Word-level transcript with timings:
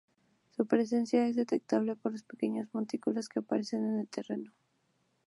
Su 0.49 0.65
presencia 0.65 1.27
es 1.27 1.35
detectable 1.35 1.95
por 1.95 2.13
los 2.13 2.23
pequeños 2.23 2.67
montículos 2.73 3.29
que 3.29 3.37
aparecen 3.37 3.85
en 3.87 3.99
el 3.99 4.07
terreno. 4.07 4.51